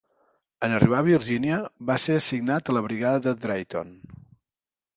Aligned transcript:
En 0.67 0.71
arribar 0.77 1.01
a 1.01 1.05
Virginia, 1.07 1.59
va 1.91 1.99
ser 2.05 2.17
assignat 2.21 2.73
a 2.73 2.77
la 2.77 2.85
brigada 2.89 3.23
de 3.29 3.35
Drayton. 3.45 3.95